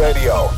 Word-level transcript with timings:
Radio. 0.00 0.50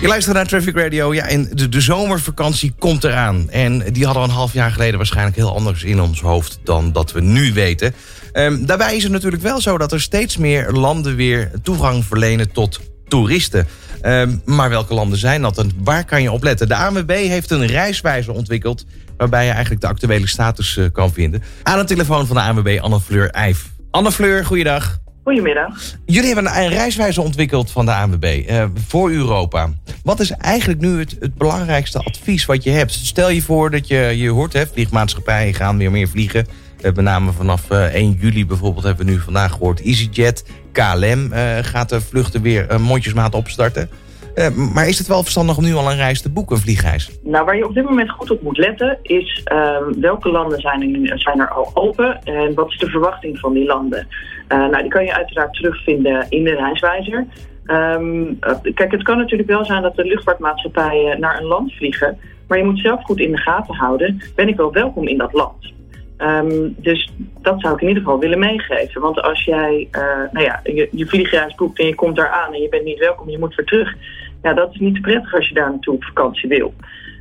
Je 0.00 0.06
luistert 0.06 0.36
naar 0.36 0.46
Traffic 0.46 0.76
Radio. 0.76 1.14
Ja, 1.14 1.26
en 1.26 1.48
de, 1.52 1.68
de 1.68 1.80
zomervakantie 1.80 2.74
komt 2.78 3.04
eraan. 3.04 3.50
En 3.50 3.92
die 3.92 4.04
hadden 4.04 4.22
we 4.22 4.28
een 4.28 4.34
half 4.34 4.52
jaar 4.52 4.70
geleden 4.70 4.96
waarschijnlijk 4.96 5.36
heel 5.36 5.54
anders 5.54 5.82
in 5.82 6.00
ons 6.00 6.20
hoofd 6.20 6.58
dan 6.64 6.92
dat 6.92 7.12
we 7.12 7.20
nu 7.20 7.52
weten. 7.52 7.94
Ehm, 8.32 8.64
daarbij 8.64 8.96
is 8.96 9.02
het 9.02 9.12
natuurlijk 9.12 9.42
wel 9.42 9.60
zo 9.60 9.78
dat 9.78 9.92
er 9.92 10.00
steeds 10.00 10.36
meer 10.36 10.70
landen 10.70 11.16
weer 11.16 11.50
toegang 11.62 12.04
verlenen 12.04 12.52
tot 12.52 12.80
toeristen. 13.08 13.66
Ehm, 14.00 14.36
maar 14.44 14.70
welke 14.70 14.94
landen 14.94 15.18
zijn 15.18 15.42
dat 15.42 15.58
en 15.58 15.70
waar 15.82 16.04
kan 16.04 16.22
je 16.22 16.32
op 16.32 16.42
letten? 16.42 16.68
De 16.68 16.76
ANWB 16.76 17.10
heeft 17.10 17.50
een 17.50 17.66
reiswijzer 17.66 18.32
ontwikkeld 18.32 18.84
waarbij 19.16 19.44
je 19.44 19.50
eigenlijk 19.50 19.80
de 19.80 19.88
actuele 19.88 20.26
status 20.26 20.76
eh, 20.76 20.84
kan 20.92 21.12
vinden. 21.12 21.42
Aan 21.62 21.78
de 21.78 21.84
telefoon 21.84 22.26
van 22.26 22.36
de 22.36 22.42
ANWB 22.42 22.78
Anne 22.80 23.00
Fleur 23.00 23.30
Eijf. 23.30 23.66
Anne 23.90 24.12
Fleur, 24.12 24.44
goeiedag. 24.44 24.98
Goedemiddag. 25.28 25.78
Jullie 26.06 26.34
hebben 26.34 26.56
een 26.56 26.68
reiswijzer 26.68 27.22
ontwikkeld 27.22 27.70
van 27.70 27.86
de 27.86 27.92
ANWB 27.92 28.24
uh, 28.24 28.64
voor 28.86 29.10
Europa. 29.10 29.68
Wat 30.04 30.20
is 30.20 30.30
eigenlijk 30.30 30.80
nu 30.80 30.98
het, 30.98 31.16
het, 31.20 31.34
belangrijkste 31.34 31.98
advies 31.98 32.46
wat 32.46 32.64
je 32.64 32.70
hebt? 32.70 32.92
Stel 32.92 33.30
je 33.30 33.42
voor 33.42 33.70
dat 33.70 33.88
je, 33.88 34.12
je 34.16 34.28
hoort, 34.28 34.52
hè, 34.52 34.66
vliegmaatschappijen 34.66 35.54
gaan 35.54 35.78
weer 35.78 35.90
meer 35.90 36.08
vliegen. 36.08 36.46
Uh, 36.78 36.82
met 36.82 37.00
name 37.00 37.32
vanaf 37.32 37.70
uh, 37.70 37.94
1 37.94 38.12
juli 38.12 38.46
bijvoorbeeld 38.46 38.84
hebben 38.84 39.06
we 39.06 39.12
nu 39.12 39.18
vandaag 39.18 39.52
gehoord. 39.52 39.80
EasyJet, 39.80 40.44
KLM 40.72 41.30
gaat 41.62 41.88
de 41.88 42.00
vluchten 42.00 42.42
weer 42.42 42.80
mondjesmaat 42.80 43.34
opstarten. 43.34 43.90
Uh, 44.38 44.72
maar 44.74 44.88
is 44.88 44.98
het 44.98 45.06
wel 45.06 45.22
verstandig 45.22 45.56
om 45.56 45.64
nu 45.64 45.74
al 45.74 45.90
een 45.90 45.96
reis 45.96 46.22
te 46.22 46.30
boeken, 46.30 46.56
een 46.56 46.62
vliegreis? 46.62 47.10
Nou, 47.22 47.44
waar 47.44 47.56
je 47.56 47.66
op 47.66 47.74
dit 47.74 47.84
moment 47.84 48.10
goed 48.10 48.30
op 48.30 48.42
moet 48.42 48.58
letten... 48.58 48.98
is 49.02 49.42
uh, 49.52 49.76
welke 50.00 50.30
landen 50.30 50.60
zijn 50.60 51.10
zijn 51.14 51.40
er 51.40 51.48
al 51.48 51.70
open... 51.74 52.22
en 52.24 52.54
wat 52.54 52.70
is 52.70 52.78
de 52.78 52.86
verwachting 52.86 53.38
van 53.38 53.52
die 53.52 53.66
landen. 53.66 54.06
Uh, 54.48 54.58
nou, 54.68 54.82
die 54.82 54.90
kan 54.90 55.04
je 55.04 55.14
uiteraard 55.14 55.54
terugvinden 55.54 56.26
in 56.28 56.44
de 56.44 56.54
reiswijzer. 56.54 57.26
Um, 57.66 58.38
kijk, 58.74 58.90
het 58.90 59.02
kan 59.02 59.18
natuurlijk 59.18 59.48
wel 59.48 59.64
zijn 59.64 59.82
dat 59.82 59.96
de 59.96 60.04
luchtvaartmaatschappijen 60.04 61.20
naar 61.20 61.38
een 61.38 61.46
land 61.46 61.72
vliegen... 61.72 62.18
maar 62.48 62.58
je 62.58 62.64
moet 62.64 62.78
zelf 62.78 63.02
goed 63.02 63.20
in 63.20 63.30
de 63.30 63.38
gaten 63.38 63.74
houden... 63.74 64.20
ben 64.34 64.48
ik 64.48 64.56
wel 64.56 64.72
welkom 64.72 65.08
in 65.08 65.18
dat 65.18 65.32
land? 65.32 65.72
Um, 66.18 66.74
dus 66.76 67.12
dat 67.42 67.60
zou 67.60 67.74
ik 67.74 67.80
in 67.80 67.88
ieder 67.88 68.02
geval 68.02 68.18
willen 68.18 68.38
meegeven. 68.38 69.00
Want 69.00 69.22
als 69.22 69.44
jij 69.44 69.88
uh, 69.92 70.32
nou 70.32 70.44
ja, 70.44 70.60
je, 70.64 70.88
je 70.92 71.06
vliegreis 71.06 71.54
boekt 71.54 71.78
en 71.78 71.86
je 71.86 71.94
komt 71.94 72.16
daar 72.16 72.30
aan 72.30 72.54
en 72.54 72.60
je 72.60 72.68
bent 72.68 72.84
niet 72.84 72.98
welkom, 72.98 73.30
je 73.30 73.38
moet 73.38 73.54
weer 73.54 73.66
terug. 73.66 73.94
Ja, 74.42 74.54
dat 74.54 74.70
is 74.72 74.78
niet 74.78 74.94
te 74.94 75.00
prettig 75.00 75.34
als 75.34 75.48
je 75.48 75.54
daar 75.54 75.70
naartoe 75.70 75.94
op 75.94 76.04
vakantie 76.04 76.48
wil. 76.48 76.74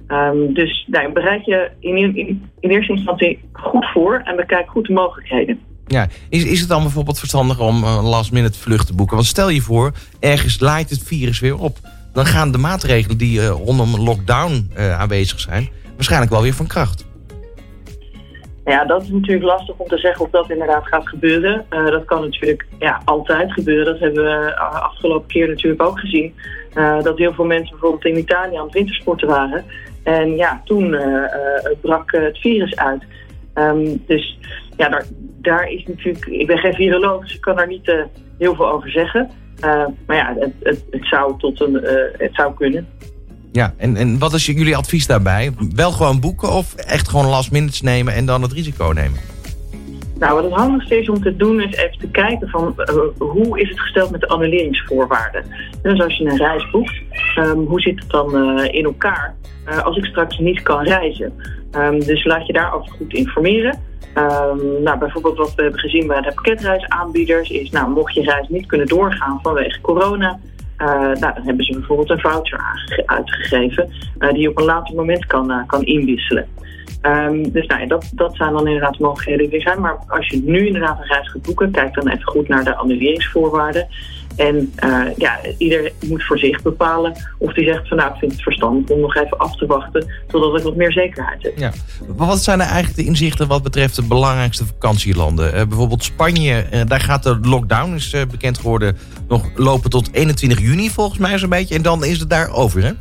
Um, 0.08 0.54
dus 0.54 0.86
nou, 0.88 1.12
bereid 1.12 1.46
je 1.46 1.70
in, 1.80 1.98
in, 1.98 2.50
in 2.60 2.70
eerste 2.70 2.94
instantie 2.94 3.40
goed 3.52 3.86
voor 3.86 4.22
en 4.24 4.36
bekijk 4.36 4.70
goed 4.70 4.88
de 4.88 4.94
mogelijkheden. 4.94 5.60
Ja, 5.88 6.08
is, 6.30 6.44
is 6.44 6.60
het 6.60 6.70
dan 6.70 6.82
bijvoorbeeld 6.82 7.20
verstandig 7.20 7.60
om 7.60 7.84
een 7.84 8.04
last 8.04 8.32
minute 8.32 8.60
vlucht 8.60 8.88
te 8.88 8.94
boeken? 8.94 9.16
Want 9.16 9.28
stel 9.28 9.50
je 9.50 9.62
voor, 9.62 9.92
ergens 10.20 10.60
laait 10.60 10.90
het 10.90 11.04
virus 11.04 11.40
weer 11.40 11.58
op. 11.58 11.78
Dan 12.14 12.26
gaan 12.26 12.52
de 12.52 12.58
maatregelen 12.58 13.18
die 13.18 13.40
uh, 13.40 13.48
rondom 13.48 13.96
lockdown 13.96 14.72
uh, 14.78 15.00
aanwezig 15.00 15.40
zijn... 15.40 15.70
waarschijnlijk 15.96 16.32
wel 16.32 16.42
weer 16.42 16.54
van 16.54 16.68
kracht. 16.68 17.06
Ja, 18.66 18.86
dat 18.86 19.02
is 19.02 19.10
natuurlijk 19.10 19.46
lastig 19.46 19.76
om 19.78 19.88
te 19.88 19.98
zeggen 19.98 20.26
of 20.26 20.32
dat 20.32 20.50
inderdaad 20.50 20.88
gaat 20.88 21.08
gebeuren. 21.08 21.66
Dat 21.70 22.06
kan 22.06 22.22
natuurlijk 22.22 22.66
ja, 22.80 23.02
altijd 23.06 23.52
gebeuren. 23.52 23.86
Dat 23.86 24.00
hebben 24.00 24.24
we 24.24 24.58
afgelopen 24.58 25.28
keer 25.28 25.48
natuurlijk 25.48 25.84
ook 25.84 26.00
gezien. 26.00 26.34
Dat 27.04 27.18
heel 27.18 27.34
veel 27.34 27.46
mensen 27.46 27.72
bijvoorbeeld 27.72 28.06
in 28.06 28.18
Italië 28.18 28.56
aan 28.56 28.66
het 28.66 28.74
wintersporten 28.74 29.28
waren. 29.28 29.66
En 30.04 30.36
ja, 30.36 30.62
toen 30.66 30.98
brak 31.82 32.12
het 32.12 32.38
virus 32.38 32.76
uit. 32.76 33.04
Um, 33.54 34.04
dus 34.08 34.38
ja, 34.78 34.90
daar, 34.90 35.06
daar 35.42 35.72
is 35.72 35.86
natuurlijk... 35.86 36.26
Ik 36.26 36.48
ben 36.48 36.58
geen 36.58 36.74
viroloog, 36.74 37.22
dus 37.22 37.36
ik 37.36 37.42
kan 37.42 37.56
daar 37.56 37.68
niet 37.68 37.92
heel 38.38 38.56
veel 38.56 38.72
over 38.72 38.90
zeggen. 38.90 39.30
maar 40.06 40.16
ja, 40.16 40.36
het, 40.40 40.54
het, 40.64 40.84
het, 40.90 41.06
zou 41.06 41.38
tot 41.38 41.62
een, 41.62 41.80
het 42.18 42.36
zou 42.36 42.54
kunnen. 42.54 42.88
Ja, 43.52 43.74
en, 43.78 43.96
en 43.96 44.20
wat 44.20 44.34
is 44.34 44.46
jullie 44.46 44.76
advies 44.76 45.08
daarbij? 45.08 45.52
Wel 45.76 45.92
gewoon 45.92 46.20
boeken 46.20 46.52
of 46.52 46.76
echt 46.76 47.10
gewoon 47.10 47.26
last 47.26 47.52
minutes 47.52 47.82
nemen 47.82 48.14
en 48.14 48.26
dan 48.26 48.42
het 48.42 48.52
risico 48.52 48.92
nemen? 48.94 49.20
Nou, 50.20 50.34
wat 50.34 50.44
het 50.44 50.54
handigste 50.54 51.00
is 51.00 51.10
om 51.10 51.22
te 51.22 51.36
doen 51.36 51.62
is 51.62 51.76
even 51.76 51.98
te 52.00 52.08
kijken 52.08 52.50
van 52.50 52.76
uh, 52.78 52.96
hoe 53.18 53.60
is 53.60 53.70
het 53.70 53.80
gesteld 53.80 54.12
met 54.12 54.22
de 54.22 54.28
annuleringsvoorwaarden. 54.28 55.44
Dus 55.82 56.02
als 56.02 56.18
je 56.18 56.26
een 56.26 56.38
reis 56.38 56.70
boekt, 56.70 56.94
um, 57.40 57.66
hoe 57.66 57.82
zit 57.82 58.00
het 58.00 58.10
dan 58.10 58.60
uh, 58.60 58.74
in 58.74 58.84
elkaar 58.84 59.36
uh, 59.68 59.84
als 59.84 59.98
ik 59.98 60.06
straks 60.06 60.38
niet 60.38 60.62
kan 60.62 60.84
reizen? 60.84 61.34
Um, 61.76 62.00
dus 62.00 62.26
laat 62.26 62.48
je 62.48 62.54
daarover 62.54 62.92
goed 62.92 63.14
informeren. 63.14 63.80
Um, 64.18 64.84
nou, 64.84 64.98
bijvoorbeeld 64.98 65.38
wat 65.38 65.56
we 65.56 65.62
hebben 65.62 65.80
gezien 65.80 66.08
bij 66.08 66.22
de 66.22 66.34
pakketreisaanbieders 66.34 67.50
is, 67.50 67.70
nou, 67.70 67.90
mocht 67.90 68.14
je 68.14 68.22
reis 68.22 68.48
niet 68.48 68.66
kunnen 68.66 68.88
doorgaan 68.88 69.40
vanwege 69.42 69.82
corona, 69.82 70.40
uh, 70.78 70.88
nou, 70.90 71.34
dan 71.34 71.44
hebben 71.44 71.66
ze 71.66 71.74
bijvoorbeeld 71.74 72.10
een 72.10 72.20
voucher 72.20 72.62
uitgegeven 73.06 73.90
uh, 74.20 74.30
die 74.30 74.42
je 74.42 74.50
op 74.50 74.58
een 74.58 74.66
later 74.66 74.96
moment 74.96 75.26
kan, 75.26 75.52
uh, 75.52 75.62
kan 75.68 75.84
inwisselen. 75.84 76.48
Um, 77.02 77.52
dus 77.52 77.66
nou, 77.66 77.88
dat, 77.88 78.12
dat 78.14 78.36
zijn 78.36 78.54
dan 78.54 78.68
inderdaad 78.68 79.00
mogelijkheden 79.00 79.50
die 79.50 79.56
er 79.56 79.62
zijn. 79.62 79.82
Maar 79.82 79.98
als 80.08 80.28
je 80.28 80.42
nu 80.46 80.66
inderdaad 80.66 81.00
een 81.00 81.08
reis 81.08 81.30
gaat 81.30 81.42
boeken, 81.42 81.72
kijk 81.72 81.94
dan 81.94 82.08
even 82.08 82.24
goed 82.24 82.48
naar 82.48 82.64
de 82.64 82.76
annuleringsvoorwaarden. 82.76 83.88
En 84.38 84.74
uh, 84.84 85.06
ja, 85.18 85.40
ieder 85.58 85.92
moet 86.06 86.24
voor 86.24 86.40
zich 86.40 86.62
bepalen 86.62 87.14
of 87.38 87.56
hij 87.56 87.64
zegt 87.64 87.88
van 87.88 87.98
nou, 87.98 88.12
ik 88.14 88.20
vind 88.20 88.32
het 88.32 88.42
verstandig 88.42 88.90
om 88.90 89.00
nog 89.00 89.16
even 89.16 89.38
af 89.38 89.56
te 89.56 89.66
wachten 89.66 90.06
totdat 90.28 90.58
ik 90.58 90.64
wat 90.64 90.76
meer 90.76 90.92
zekerheid 90.92 91.44
heb. 91.44 91.58
Ja. 91.58 91.72
Wat 92.08 92.44
zijn 92.44 92.60
er 92.60 92.66
eigenlijk 92.66 92.96
de 92.96 93.06
inzichten 93.06 93.48
wat 93.48 93.64
betreft 93.64 93.96
de 93.96 94.04
belangrijkste 94.04 94.66
vakantielanden? 94.66 95.56
Uh, 95.56 95.64
bijvoorbeeld 95.68 96.04
Spanje, 96.04 96.66
uh, 96.74 96.82
daar 96.88 97.00
gaat 97.00 97.24
de 97.24 97.40
lockdown, 97.42 97.94
is 97.94 98.16
bekend 98.32 98.58
geworden, 98.58 98.98
nog 99.28 99.46
lopen 99.56 99.90
tot 99.90 100.10
21 100.12 100.60
juni 100.60 100.90
volgens 100.90 101.20
mij 101.20 101.38
zo'n 101.38 101.50
beetje. 101.50 101.76
En 101.76 101.82
dan 101.82 102.06
is 102.06 102.20
het 102.20 102.30
daar 102.30 102.50
over, 102.50 102.84
hè? 102.84 102.92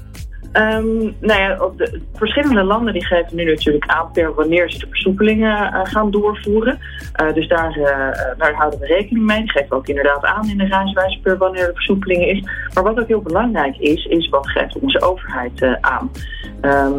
Um, 0.59 1.17
nou 1.21 1.41
ja, 1.41 1.71
de, 1.77 2.01
verschillende 2.15 2.63
landen 2.63 2.93
die 2.93 3.07
geven 3.07 3.37
nu 3.37 3.45
natuurlijk 3.45 3.87
aan 3.87 4.11
per 4.13 4.35
wanneer 4.35 4.71
ze 4.71 4.79
de 4.79 4.87
versoepelingen 4.89 5.73
uh, 5.73 5.81
gaan 5.83 6.11
doorvoeren. 6.11 6.79
Uh, 7.23 7.35
dus 7.35 7.49
daar, 7.49 7.79
uh, 7.79 8.39
daar 8.39 8.55
houden 8.55 8.81
we 8.81 8.87
rekening 8.87 9.27
mee. 9.27 9.39
Die 9.39 9.51
geven 9.51 9.77
ook 9.77 9.89
inderdaad 9.89 10.25
aan 10.25 10.49
in 10.49 10.59
de 10.59 10.65
reiswijze 10.65 11.21
per 11.21 11.37
wanneer 11.37 11.67
de 11.67 11.75
versoepeling 11.75 12.25
is. 12.25 12.49
Maar 12.75 12.83
wat 12.83 12.99
ook 12.99 13.09
heel 13.09 13.23
belangrijk 13.23 13.77
is, 13.79 14.05
is 14.05 14.29
wat 14.29 14.51
geeft 14.51 14.79
onze 14.79 15.03
overheid 15.03 15.79
aan. 15.81 16.11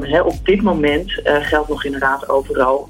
He, 0.01 0.21
op 0.21 0.45
dit 0.45 0.61
moment 0.61 1.21
geldt 1.23 1.69
nog 1.69 1.85
inderdaad 1.85 2.29
overal 2.29 2.89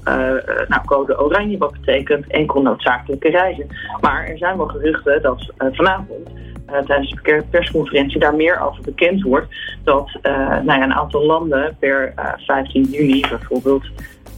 nou, 0.68 0.84
code 0.84 1.20
oranje, 1.20 1.58
wat 1.58 1.72
betekent 1.72 2.26
enkel 2.26 2.62
noodzakelijke 2.62 3.30
reizen. 3.30 3.66
Maar 4.00 4.26
er 4.26 4.38
zijn 4.38 4.56
wel 4.56 4.66
geruchten 4.66 5.22
dat 5.22 5.52
vanavond 5.72 6.30
uh, 6.70 6.78
tijdens 6.78 7.10
de 7.10 7.44
persconferentie 7.50 8.20
daar 8.20 8.34
meer 8.34 8.60
over 8.60 8.82
bekend 8.84 9.22
wordt. 9.22 9.46
Dat 9.84 10.10
uh, 10.22 10.32
nou 10.48 10.64
ja, 10.64 10.82
een 10.82 10.94
aantal 10.94 11.26
landen 11.26 11.76
per 11.78 12.12
uh, 12.18 12.32
15 12.36 12.82
juni 12.82 13.20
bijvoorbeeld 13.20 13.84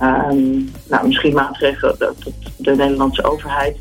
um, 0.03 0.71
nou, 0.89 1.07
misschien 1.07 1.35
maatregelen 1.35 1.99
dat 1.99 2.17
de 2.57 2.77
Nederlandse 2.77 3.25
overheid 3.25 3.79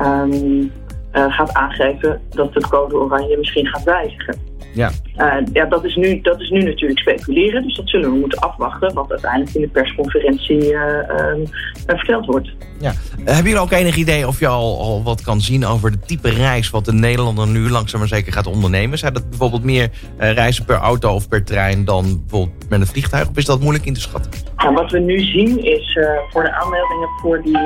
um, 0.00 0.72
gaat 1.12 1.52
aangeven 1.52 2.20
dat 2.30 2.52
de 2.54 2.60
code 2.60 2.96
oranje 2.96 3.36
misschien 3.36 3.66
gaat 3.66 3.82
wijzigen. 3.82 4.57
Ja. 4.78 4.90
Uh, 5.16 5.46
ja, 5.52 5.64
dat 5.64 5.84
is, 5.84 5.96
nu, 5.96 6.20
dat 6.20 6.40
is 6.40 6.50
nu 6.50 6.62
natuurlijk 6.62 7.00
speculeren, 7.00 7.62
dus 7.62 7.76
dat 7.76 7.88
zullen 7.88 8.10
we 8.10 8.16
moeten 8.16 8.38
afwachten 8.38 8.94
wat 8.94 9.10
uiteindelijk 9.10 9.54
in 9.54 9.60
de 9.60 9.68
persconferentie 9.68 10.72
uh, 10.72 10.72
uh, 10.72 11.46
verteld 11.86 12.26
wordt. 12.26 12.50
Ja. 12.80 12.92
Hebben 13.16 13.44
jullie 13.44 13.58
ook 13.58 13.72
enig 13.72 13.96
idee 13.96 14.26
of 14.26 14.40
je 14.40 14.46
al, 14.46 14.80
al 14.80 15.02
wat 15.02 15.22
kan 15.22 15.40
zien 15.40 15.66
over 15.66 15.90
de 15.90 15.98
type 15.98 16.28
reis 16.28 16.70
wat 16.70 16.84
de 16.84 16.92
Nederlander 16.92 17.46
nu 17.46 17.70
langzaam 17.70 18.00
maar 18.00 18.08
zeker 18.08 18.32
gaat 18.32 18.46
ondernemen? 18.46 18.98
Zijn 18.98 19.12
dat 19.12 19.28
bijvoorbeeld 19.30 19.64
meer 19.64 19.90
reizen 20.18 20.64
per 20.64 20.76
auto 20.76 21.14
of 21.14 21.28
per 21.28 21.44
trein 21.44 21.84
dan 21.84 22.02
bijvoorbeeld 22.20 22.68
met 22.68 22.80
een 22.80 22.86
vliegtuig? 22.86 23.28
Of 23.28 23.36
is 23.36 23.44
dat 23.44 23.60
moeilijk 23.60 23.84
in 23.84 23.94
te 23.94 24.00
schatten? 24.00 24.32
Nou, 24.56 24.74
wat 24.74 24.90
we 24.90 24.98
nu 24.98 25.20
zien 25.20 25.64
is 25.64 25.98
voor 26.30 26.42
de 26.42 26.52
aanmeldingen 26.52 27.08
voor 27.20 27.42
die 27.42 27.58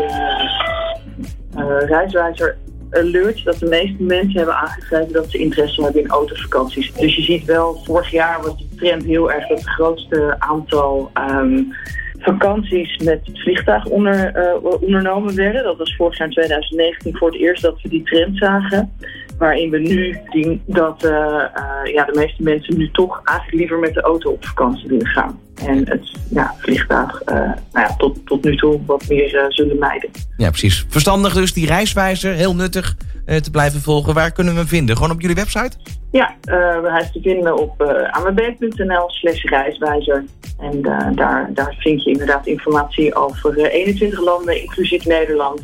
reiswijzer 1.87 2.57
alert 2.93 3.45
dat 3.45 3.59
de 3.59 3.67
meeste 3.67 4.03
mensen 4.03 4.37
hebben 4.37 4.57
aangegeven 4.57 5.13
dat 5.13 5.31
ze 5.31 5.39
interesse 5.39 5.83
hebben 5.83 6.03
in 6.03 6.09
autovakanties. 6.09 6.93
Dus 6.93 7.17
je 7.17 7.23
ziet 7.23 7.45
wel, 7.45 7.81
vorig 7.85 8.11
jaar 8.11 8.43
was 8.43 8.59
de 8.59 8.77
trend 8.77 9.05
heel 9.05 9.33
erg 9.33 9.47
dat 9.47 9.59
het 9.59 9.69
grootste 9.69 10.37
aantal 10.39 11.11
um, 11.31 11.73
vakanties 12.19 12.97
met 12.97 13.21
vliegtuig 13.33 13.87
uh, 13.87 14.55
ondernomen 14.81 15.35
werden. 15.35 15.63
Dat 15.63 15.79
was 15.79 15.97
vorig 15.97 16.19
jaar 16.19 16.27
in 16.27 16.35
2019 16.35 17.17
voor 17.17 17.31
het 17.31 17.41
eerst 17.41 17.63
dat 17.63 17.83
we 17.83 17.89
die 17.89 18.03
trend 18.03 18.39
zagen. 18.39 18.93
Waarin 19.43 19.71
we 19.71 19.79
nu 19.79 20.19
zien 20.31 20.63
dat 20.67 21.05
uh, 21.05 21.11
uh, 21.11 21.93
ja, 21.95 22.05
de 22.05 22.13
meeste 22.15 22.43
mensen 22.43 22.77
nu 22.77 22.91
toch 22.91 23.21
eigenlijk 23.25 23.59
liever 23.59 23.79
met 23.79 23.95
de 23.95 24.01
auto 24.01 24.31
op 24.31 24.47
vakantie 24.47 24.89
willen 24.89 25.07
gaan. 25.07 25.41
En 25.55 25.89
het 25.89 26.11
ja, 26.31 26.55
vliegtuig 26.59 27.23
uh, 27.27 27.35
nou 27.37 27.57
ja, 27.73 27.95
tot, 27.97 28.27
tot 28.27 28.45
nu 28.45 28.57
toe 28.57 28.81
wat 28.87 29.09
meer 29.09 29.45
zullen 29.49 29.79
mijden. 29.79 30.11
Ja, 30.37 30.49
precies. 30.49 30.87
Verstandig 30.89 31.33
dus, 31.33 31.53
die 31.53 31.67
reiswijzer, 31.67 32.33
heel 32.33 32.55
nuttig 32.55 32.97
te 33.27 33.51
blijven 33.51 33.81
volgen. 33.81 34.15
Waar 34.15 34.33
kunnen 34.33 34.53
we 34.53 34.59
hem 34.59 34.69
vinden? 34.69 34.97
Gewoon 34.97 35.11
op 35.11 35.21
jullie 35.21 35.37
website? 35.37 35.77
Ja, 36.11 36.37
hij 36.83 37.01
is 37.01 37.13
te 37.13 37.21
vinden 37.23 37.59
op 37.59 37.83
amb.nl 38.11 39.11
slash 39.11 39.45
reiswijzer. 39.45 40.25
En 40.59 40.83
daar, 41.15 41.51
daar 41.55 41.75
vind 41.79 42.05
je 42.05 42.11
inderdaad 42.11 42.47
informatie 42.47 43.15
over 43.15 43.57
21 43.57 44.21
landen, 44.21 44.61
inclusief 44.61 45.05
Nederland. 45.05 45.63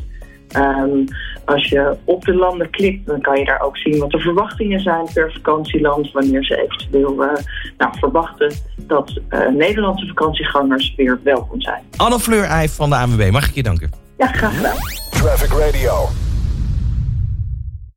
Um, 0.57 1.05
Als 1.49 1.69
je 1.69 1.97
op 2.05 2.25
de 2.25 2.35
landen 2.35 2.71
klikt, 2.71 3.07
dan 3.07 3.21
kan 3.21 3.39
je 3.39 3.45
daar 3.45 3.61
ook 3.61 3.77
zien 3.77 3.99
wat 3.99 4.11
de 4.11 4.19
verwachtingen 4.19 4.81
zijn 4.81 5.07
per 5.15 5.33
vakantieland. 5.33 6.13
Wanneer 6.13 6.45
ze 6.45 6.63
eventueel 6.63 7.15
nou, 7.77 7.99
verwachten 7.99 8.53
dat 8.77 9.21
Nederlandse 9.57 10.07
vakantiegangers 10.07 10.95
weer 10.97 11.21
welkom 11.23 11.61
zijn. 11.61 11.83
Anne 11.97 12.19
Fleur 12.19 12.45
Eijf 12.45 12.75
van 12.75 12.91
de 12.91 12.97
ANWB, 12.97 13.31
mag 13.31 13.49
ik 13.49 13.55
je 13.55 13.63
danken? 13.63 13.91
Ja, 14.19 14.27
graag 14.27 14.57
gedaan. 14.57 14.77
Traffic 15.11 15.53
Radio. 15.59 16.28